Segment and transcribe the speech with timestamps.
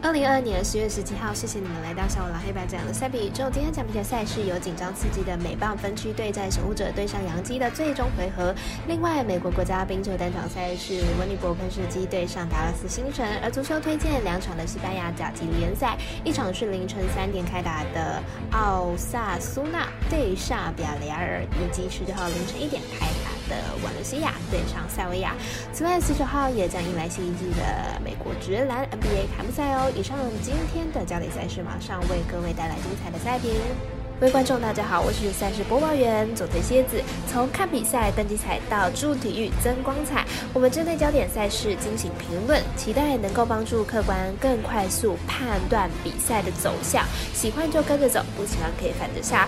[0.00, 3.50] 二零二二年十月十七号，谢谢你们来到小五郎黑白讲的赛比宇宙。
[3.50, 8.54] 今天讲比赛赛事有紧张刺激的美棒分区对战守护者对上洋基的最终回合。
[8.86, 13.26] 另外，美国国家冰球单场赛事温尼伯喷射机对上达拉斯星辰。
[13.42, 18.22] 而足球推荐两场的西班牙甲级联赛，一场是凌晨三点开打的
[18.52, 23.27] 奥萨苏纳对上比亚雷尔，以及十九号凌晨一点开打。
[23.48, 25.34] 的瓦伦西亚对上塞维亚，
[25.72, 29.90] 此外十九号也将迎来新一季的美国职篮 NBA 开幕赛哦。
[29.96, 33.50] 以上今天的焦点赛事，马上为各位带来精彩的赛评。
[34.20, 37.00] 各位观众，大家好，我是赛事播报员佐藤蝎子。
[37.30, 47.06] 从看比赛、登机彩到助体育增光彩，我们针对焦点赛事进行评论，期待能够帮助客观更快速判断比赛的走向。
[47.32, 49.46] 喜欢就跟着走，不喜欢可以反着下。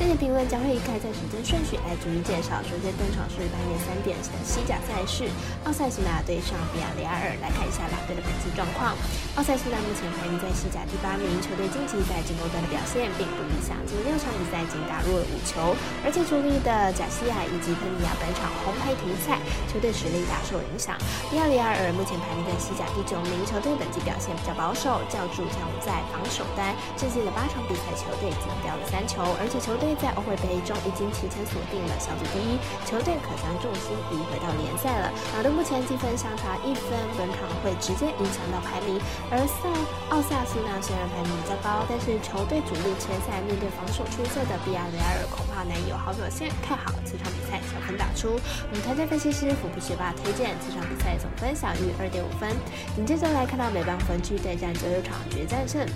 [0.00, 2.56] 这些评论将会以开赛时间顺序来逐一介绍。
[2.64, 5.28] 首先登场是半夜三点的西甲赛事，
[5.68, 7.36] 奥塞苏纳对上比亚雷亚尔。
[7.44, 8.96] 来看一下两队的本次状况。
[9.36, 13.76] 奥塞苏纳目前排名在西甲第八名，球队近期在进攻端的表现并不理想。
[13.84, 15.74] 今六场比赛仅打入了五球，
[16.06, 19.90] 而且主力的贾西亚以及科尼亚本场红牌停赛，球队。
[19.96, 20.92] 实力大受影响。
[21.32, 23.72] 比亚里亚尔目前排名在西甲第九名，球队。
[23.80, 26.68] 本季表现比较保守，较注重在防守端。
[27.00, 28.28] 这季的八场比赛，球队。
[28.28, 29.96] 仅掉了三球，而且球队。
[29.96, 33.16] 在欧会杯中已经提前锁定了小组第一，球队。
[33.24, 35.08] 可将重心移回到联赛了。
[35.32, 35.48] 两队。
[35.48, 39.00] 目前积分相差一分，本场会直接影响到排名。
[39.32, 39.64] 而赛
[40.12, 42.60] 奥萨斯纳虽然排名较高，但是球队。
[42.68, 43.95] 主力切赛面对防守。
[44.04, 48.38] 出色的比亚雷亚尔恐怕难以有好表现，看好这场比赛小分打出。
[48.68, 52.50] 我们团队分析师福布学霸推荐这场比赛总分小于二点五分。
[52.94, 55.86] 紧接着来看到美邦分区对战九九场决战胜。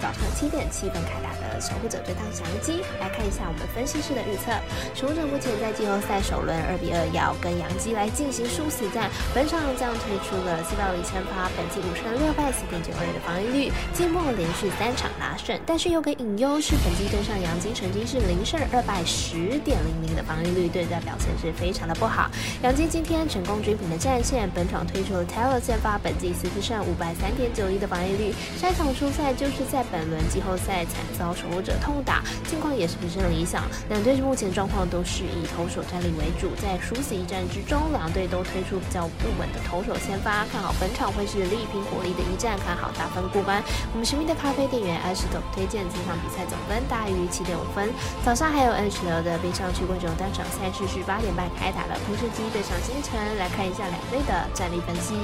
[0.00, 4.52] 早上七点七分开打的守护者对抗翔基，来看一下我们分析师的预测。
[4.94, 15.58] 守护者目前在季后赛首轮二比二要跟杨基来进行殊死战，本场将推出了四百五千发，本季五胜六败四点九二的防御率，季末连续三场拿胜。
[15.64, 22.28] 但是有个隐忧是，本季对上杨基曾经是零胜二败十点零零的防御率，对战表现是非常的不好。
[22.60, 29.85] 杨基今天成功追平了战线，本场推出了 Taylor 先发，本季四胜五败三点九一的防御率，上场出赛就是在。
[29.90, 33.64] 本轮季后赛惨遭守护者痛打，近况也是不甚理想。
[33.88, 43.62] 两队目前状况都是以投手战力为主，在殊死一战之中，两队都推出比较不稳的投手先发，看好本场会是力拼火力的一战，看好大分过关。
[43.92, 47.88] 我们神秘的咖啡店员艾石头推荐这场比赛总分大于七点五分。
[48.24, 55.14] 早上还有 N 十流的冰上曲棍球单场赛事是八点半开打的，同时机对上星辰，来看一下两队的战力分析。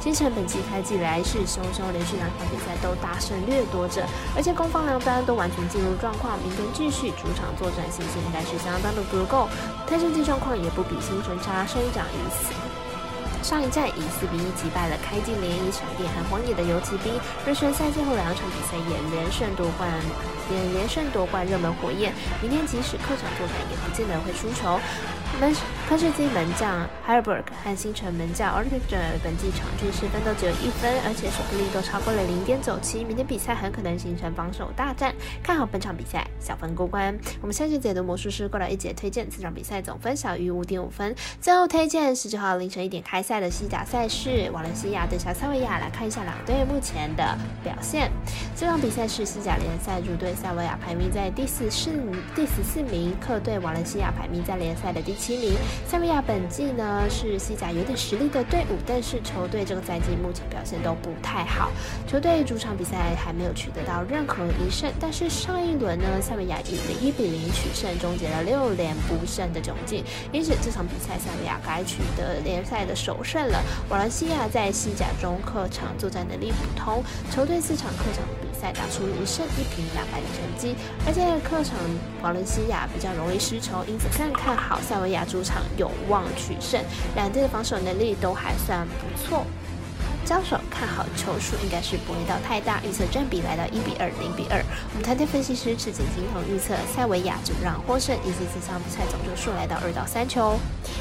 [0.00, 4.04] 星辰本季开季来势汹汹，连续两场比赛都大胜掠夺者，
[4.34, 6.38] 而且攻防两端都完全进入状况。
[6.38, 9.48] 明天继续主场作战，信心应该是相当的足够。
[9.86, 12.81] 泰神季状况也不比星辰差，胜一场一四。
[13.42, 17.12] 上一战以四比一击败了开季联谊闪电和荒野的游骑兵，
[17.46, 19.90] 而选赛最后两场比赛也连胜夺冠，
[20.50, 22.14] 也连胜夺冠热门火焰。
[22.40, 24.78] 明天即使客场作战，也不见得会输球。
[25.40, 25.50] 门
[25.88, 33.02] 科士基门将 Herberg 和星辰门将 a r t e r 本季场均失分都只有一分，而且守护力都超过了零点九七。
[33.02, 37.18] 明天比赛很可能形成防守大战，看好本场比赛小分过关。
[37.40, 41.14] 我们下期解读魔术师过来一节推荐，这场比赛总分小于五点五分。
[41.40, 47.34] 最后推荐十九号凌晨一点开赛赛的西甲赛事，瓦伦西亚对上塞维亚，来看一下两队目前的
[47.64, 48.12] 表现。
[48.54, 51.90] 这场比赛是西甲联赛主队塞维亚排名在第四四
[52.34, 55.14] 第十四名，客队瓦伦西亚排名在联赛的第。
[55.14, 55.54] 七名，
[55.86, 61.70] 塞维亚本季呢是西甲有点实力的队伍，但是球队这个赛季目前表现都不太好。
[62.08, 70.04] 球队主场比赛还没有取得到任何一胜，但是上一轮呢，塞维亚以一比零取胜，终结了六连不胜的窘境。
[70.32, 73.62] 因此这场比赛塞维亚该取得联赛的首胜了。
[73.88, 80.74] 瓦伦西亚在西甲中客场作战能力普通，球队四场客场比赛打出一胜一平两败的成绩，
[81.06, 81.76] 而且客场
[82.22, 85.12] 瓦伦西亚比较容易失球，因此更看好塞维。
[85.12, 86.82] 亚主场有望取胜，
[87.14, 89.44] 两队的防守能力都还算不错。
[90.24, 94.62] 交手看好球数应该是不会到太大，预测占比来到一比二、零比二。
[94.62, 100.54] 我们团队分析师赤井金童预测塞维亚主让获胜，以及这场比赛总球数来到二到三球。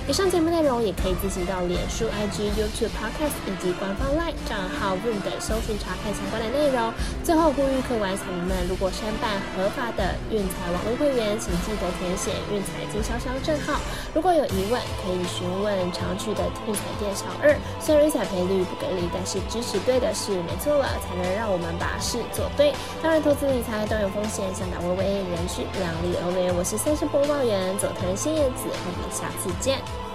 [0.10, 6.90] 以上节目内容也可以自行到脸书、IG、YouTube、Podcast 以及官方 LINE 账号 Room 等搜寻查看相关的内容。
[7.24, 13.78] 最后呼吁客官彩民们，如果申办合法的运彩网络会员，请记得填写运彩经销商证号。
[14.18, 17.54] 如果有疑问，可以询问常去的运彩店小二。
[17.80, 19.11] 虽然运彩赔率不给力。
[19.13, 22.74] 但是支持对的事没错了，才能让我们把事做对。
[23.02, 26.52] 当然，投资理财都有风险，想打微微人是量力而为。
[26.52, 30.11] 我是赛事播报员佐藤新叶子，我们下次见。